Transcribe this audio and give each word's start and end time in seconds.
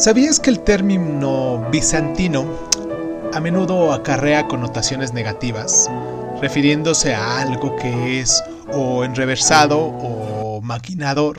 ¿Sabías 0.00 0.40
que 0.40 0.48
el 0.48 0.60
término 0.60 1.68
bizantino 1.70 2.46
a 3.34 3.40
menudo 3.40 3.92
acarrea 3.92 4.48
connotaciones 4.48 5.12
negativas, 5.12 5.90
refiriéndose 6.40 7.14
a 7.14 7.42
algo 7.42 7.76
que 7.76 8.18
es 8.18 8.42
o 8.72 9.04
enreversado 9.04 9.78
o 9.78 10.62
maquinador, 10.62 11.36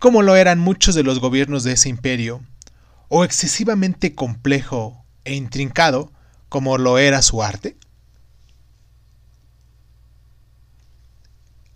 como 0.00 0.22
lo 0.22 0.34
eran 0.34 0.58
muchos 0.58 0.96
de 0.96 1.04
los 1.04 1.20
gobiernos 1.20 1.62
de 1.62 1.74
ese 1.74 1.88
imperio, 1.88 2.42
o 3.06 3.24
excesivamente 3.24 4.16
complejo 4.16 5.04
e 5.22 5.36
intrincado, 5.36 6.10
como 6.48 6.76
lo 6.76 6.98
era 6.98 7.22
su 7.22 7.40
arte? 7.40 7.76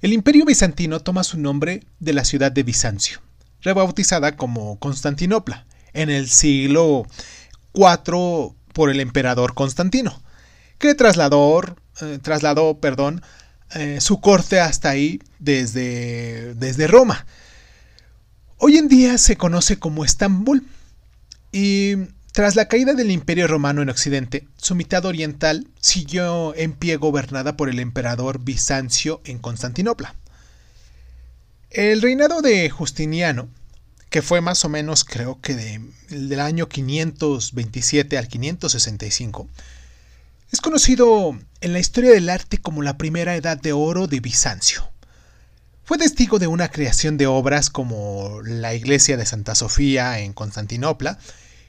El 0.02 0.12
imperio 0.12 0.45
bizantino 0.45 0.98
toma 0.98 1.22
su 1.22 1.38
nombre 1.38 1.84
de 2.00 2.14
la 2.14 2.24
ciudad 2.24 2.50
de 2.50 2.64
Bizancio, 2.64 3.20
rebautizada 3.60 4.36
como 4.36 4.76
Constantinopla, 4.80 5.67
en 5.93 6.11
el 6.11 6.28
siglo 6.28 7.06
IV 7.74 8.55
por 8.73 8.91
el 8.91 9.01
emperador 9.01 9.55
Constantino, 9.55 10.23
que 10.79 10.95
trasladó, 10.95 11.60
eh, 12.01 12.19
trasladó 12.23 12.79
perdón, 12.79 13.23
eh, 13.74 14.01
su 14.01 14.20
corte 14.20 14.60
hasta 14.60 14.91
ahí 14.91 15.20
desde, 15.38 16.55
desde 16.55 16.87
Roma. 16.87 17.27
Hoy 18.59 18.77
en 18.77 18.88
día 18.88 19.19
se 19.19 19.37
conoce 19.37 19.79
como 19.79 20.05
Estambul 20.05 20.66
y 21.52 21.96
tras 22.32 22.55
la 22.55 22.68
caída 22.68 22.95
del 22.95 23.10
Imperio 23.10 23.48
Romano 23.48 23.82
en 23.82 23.88
Occidente, 23.88 24.46
su 24.57 24.74
mitad 24.74 25.05
oriental 25.05 25.66
siguió 25.80 26.55
en 26.55 26.73
pie 26.73 26.96
gobernada 26.96 27.57
por 27.57 27.68
el 27.68 27.80
emperador 27.80 28.38
Bizancio 28.45 29.20
en 29.24 29.38
Constantinopla. 29.38 30.15
El 31.70 32.01
reinado 32.01 32.41
de 32.41 32.70
Justiniano 32.70 33.48
que 34.10 34.22
fue 34.22 34.40
más 34.40 34.64
o 34.64 34.68
menos 34.68 35.04
creo 35.04 35.40
que 35.40 35.54
de, 35.54 35.80
del 36.08 36.40
año 36.40 36.68
527 36.68 38.16
al 38.16 38.28
565, 38.28 39.48
es 40.50 40.60
conocido 40.60 41.38
en 41.60 41.73
la 41.73 41.78
historia 41.78 42.10
del 42.12 42.30
arte 42.30 42.59
como 42.59 42.82
la 42.82 42.96
primera 42.96 43.37
edad 43.37 43.60
de 43.60 43.73
oro 43.73 44.06
de 44.06 44.20
Bizancio. 44.20 44.90
Fue 45.84 45.98
testigo 45.98 46.38
de 46.38 46.46
una 46.46 46.68
creación 46.68 47.16
de 47.16 47.26
obras 47.26 47.70
como 47.70 48.40
la 48.45 48.74
iglesia 48.74 49.16
de 49.16 49.26
Santa 49.26 49.54
Sofía 49.54 50.20
en 50.20 50.32
Constantinopla 50.32 51.18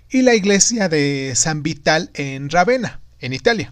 y 0.10 0.22
la 0.22 0.36
iglesia 0.36 0.90
de 0.90 1.34
San 1.36 1.64
Vital 1.64 2.10
en 2.14 2.50
Ravenna, 2.50 3.02
en 3.20 3.34
Italia. 3.34 3.72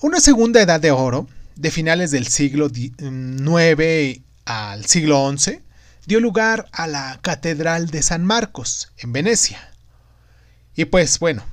Una 0.00 0.20
segunda 0.20 0.60
edad 0.60 0.80
de 0.80 0.90
oro, 0.90 1.28
de 1.56 1.70
finales 1.70 2.10
del 2.10 2.26
siglo 2.26 2.70
IX 2.74 4.22
al 4.44 4.86
siglo 4.86 5.32
XI, 5.36 5.60
dio 6.06 6.20
lugar 6.20 6.68
a 6.72 6.86
la 6.86 7.18
Catedral 7.22 7.88
de 7.88 8.02
San 8.02 8.24
Marcos, 8.24 8.92
en 8.98 9.12
Venecia. 9.12 9.72
Y 10.74 10.86
pues 10.86 11.18
bueno, 11.18 11.44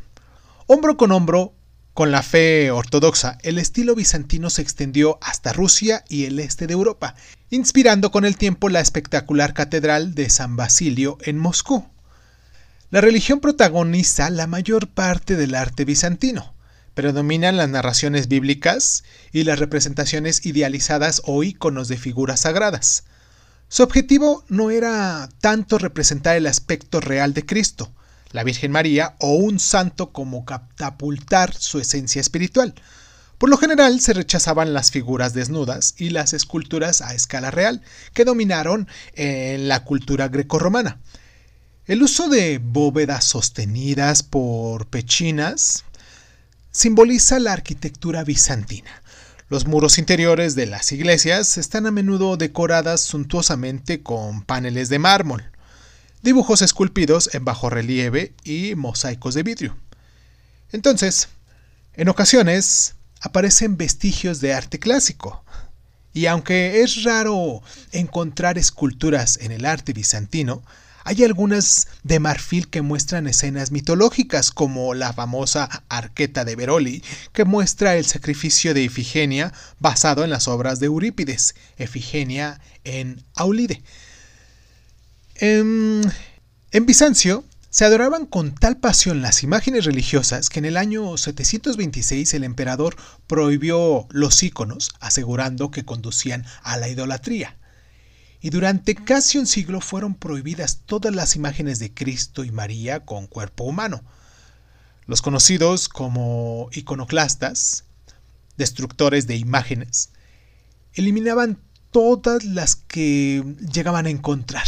hombro 0.68 0.98
con 0.98 1.12
hombro 1.12 1.54
con 1.94 2.12
la 2.12 2.24
fe 2.24 2.72
ortodoxa, 2.72 3.38
el 3.44 3.58
estilo 3.58 3.94
bizantino 3.94 4.50
se 4.50 4.62
extendió 4.62 5.20
hasta 5.22 5.52
Rusia 5.52 6.06
y 6.08 6.26
el 6.26 6.40
este 6.40 6.66
de 6.66 6.74
Europa, 6.74 7.16
inspirando 7.50 8.10
con 8.12 8.24
el 8.24 8.38
tiempo 8.38 8.70
la 8.70 8.80
espectacular 8.80 9.54
Catedral 9.54 10.16
de 10.16 10.30
San 10.30 10.56
Basilio 10.56 11.18
en 11.24 11.38
Moscú. 11.38 11.86
La 12.90 13.02
religión 13.02 13.40
protagoniza 13.40 14.30
la 14.30 14.48
mayor 14.48 14.88
parte 14.88 15.36
del 15.36 15.54
arte 15.54 15.86
bizantino. 15.86 16.54
Predominan 16.96 17.58
las 17.58 17.70
narraciones 17.70 18.28
bíblicas 18.28 19.04
y 19.32 19.44
las 19.44 19.60
representaciones 19.60 20.46
idealizadas 20.46 21.22
o 21.26 21.44
íconos 21.44 21.88
de 21.88 21.98
figuras 21.98 22.42
sagradas. 22.42 23.04
Su 23.72 23.84
objetivo 23.84 24.44
no 24.48 24.72
era 24.72 25.30
tanto 25.42 25.78
representar 25.78 26.36
el 26.36 26.48
aspecto 26.48 27.00
real 27.00 27.36
de 27.36 27.46
Cristo, 27.46 27.92
la 28.32 28.44
Virgen 28.44 28.72
María 28.72 29.16
o 29.20 29.36
un 29.36 29.60
santo 29.60 30.12
como 30.12 30.44
catapultar 30.44 31.54
su 31.56 31.78
esencia 31.80 32.20
espiritual. 32.20 32.74
Por 33.38 33.52
lo 33.52 33.58
general 33.58 34.02
se 34.02 34.14
rechazaban 34.14 34.74
las 34.74 34.90
figuras 34.90 35.36
desnudas 35.36 35.94
y 36.00 36.10
las 36.10 36.34
esculturas 36.34 37.02
a 37.02 37.14
escala 37.14 37.52
real, 37.52 37.84
que 38.14 38.26
dominaron 38.26 38.88
en 39.14 39.68
la 39.68 39.84
cultura 39.84 40.30
grecorromana. 40.30 40.98
El 41.86 42.02
uso 42.02 42.28
de 42.28 42.58
bóvedas 42.58 43.24
sostenidas 43.24 44.24
por 44.24 44.88
pechinas 44.88 45.86
simboliza 46.72 47.38
la 47.38 47.54
arquitectura 47.54 48.24
bizantina. 48.24 49.04
Los 49.50 49.66
muros 49.66 49.98
interiores 49.98 50.54
de 50.54 50.68
las 50.68 50.92
iglesias 50.92 51.58
están 51.58 51.88
a 51.88 51.92
menudo 51.92 52.38
decoradas 52.38 53.02
suntuosamente 53.02 54.04
con 54.04 54.44
paneles 54.44 54.90
de 54.90 55.00
mármol, 55.00 55.44
dibujos 56.22 56.62
esculpidos 56.62 57.34
en 57.34 57.46
bajo 57.46 57.72
relieve 57.72 58.36
y 58.44 58.76
mosaicos 58.76 59.34
de 59.34 59.42
vidrio. 59.42 59.76
Entonces, 60.72 61.30
en 61.94 62.10
ocasiones 62.10 62.94
aparecen 63.22 63.76
vestigios 63.76 64.40
de 64.40 64.54
arte 64.54 64.78
clásico, 64.78 65.44
y 66.14 66.28
aunque 66.28 66.84
es 66.84 67.04
raro 67.04 67.64
encontrar 67.92 68.60
esculturas 68.60 69.40
en 69.42 69.52
el 69.52 69.66
arte 69.66 69.94
bizantino, 69.94 70.62
hay 71.04 71.24
algunas 71.24 71.88
de 72.04 72.20
marfil 72.20 72.70
que 72.70 72.82
muestran 72.82 73.28
escenas 73.28 73.72
mitológicas, 73.72 74.52
como 74.52 74.94
la 74.94 75.14
famosa 75.14 75.84
Arqueta 75.90 76.46
de 76.46 76.56
Veroli, 76.56 77.04
que 77.34 77.46
muestra 77.46 77.96
el 77.96 78.06
sacrificio 78.06 78.74
de 78.74 78.84
Ifigenia 78.84 79.54
basado 79.80 80.24
en 80.24 80.30
las 80.30 80.48
obras 80.48 80.80
de 80.80 80.88
Eurípides, 80.88 81.56
Efigenia 81.78 82.60
en 82.84 83.24
Aulide. 83.36 83.82
En, 85.36 86.02
en 86.72 86.86
Bizancio 86.86 87.46
se 87.70 87.86
adoraban 87.86 88.26
con 88.26 88.56
tal 88.56 88.78
pasión 88.78 89.22
las 89.22 89.44
imágenes 89.44 89.86
religiosas 89.86 90.50
que 90.50 90.60
en 90.60 90.66
el 90.66 90.76
año 90.76 91.16
726 91.16 92.34
el 92.34 92.44
emperador 92.44 92.96
prohibió 93.28 94.08
los 94.10 94.42
íconos, 94.42 94.90
asegurando 95.00 95.70
que 95.70 95.86
conducían 95.86 96.46
a 96.64 96.78
la 96.78 96.90
idolatría 96.90 97.59
y 98.42 98.50
durante 98.52 98.96
casi 98.96 99.38
un 99.38 99.48
siglo 99.48 99.82
fueron 99.82 100.16
prohibidas 100.16 100.82
todas 100.86 101.14
las 101.14 101.36
imágenes 101.36 101.80
de 101.80 101.94
Cristo 101.94 102.44
y 102.44 102.52
María 102.52 103.06
con 103.06 103.28
cuerpo 103.28 103.66
humano. 103.66 104.02
Los 105.06 105.22
conocidos 105.22 105.90
como 105.90 106.70
iconoclastas, 106.72 107.86
destructores 108.58 109.28
de 109.28 109.36
imágenes, 109.36 110.12
eliminaban 110.94 111.60
todas 111.92 112.46
las 112.46 112.76
que 112.76 113.44
llegaban 113.74 114.06
a 114.06 114.10
encontrar. 114.10 114.68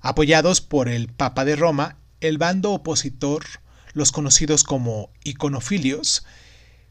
Apoyados 0.00 0.60
por 0.60 0.88
el 0.88 1.08
Papa 1.08 1.44
de 1.44 1.56
Roma, 1.56 1.98
el 2.20 2.38
bando 2.38 2.72
opositor, 2.72 3.44
los 3.92 4.12
conocidos 4.12 4.64
como 4.64 5.10
iconofilios, 5.24 6.24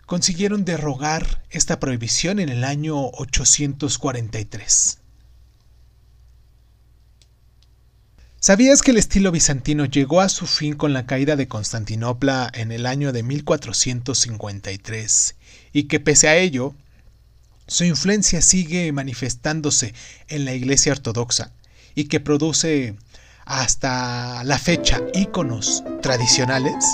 consiguieron 0.05 0.65
derrogar 0.65 1.43
esta 1.49 1.79
prohibición 1.79 2.39
en 2.39 2.49
el 2.49 2.63
año 2.63 3.07
843. 3.13 4.99
¿Sabías 8.41 8.81
que 8.81 8.91
el 8.91 8.97
estilo 8.97 9.33
bizantino 9.33 9.83
llegó 9.83 10.21
a 10.21 10.29
su 10.29 10.47
fin 10.47 10.75
con 10.75 10.93
la 10.93 11.05
caída 11.05 11.35
de 11.35 11.49
Constantinopla 11.49 12.49
en 12.53 12.71
el 12.71 12.85
año 12.85 13.11
de 13.11 13.21
1453 13.21 15.35
y 15.73 15.89
que 15.89 15.99
pese 15.99 16.29
a 16.29 16.37
ello, 16.37 16.73
su 17.67 17.83
influencia 17.83 18.41
sigue 18.41 18.93
manifestándose 18.93 19.93
en 20.29 20.45
la 20.45 20.53
Iglesia 20.53 20.93
Ortodoxa 20.93 21.51
y 21.95 22.05
que 22.05 22.21
produce 22.21 22.95
hasta 23.43 24.45
la 24.45 24.57
fecha 24.57 25.01
íconos 25.13 25.83
tradicionales? 26.01 26.85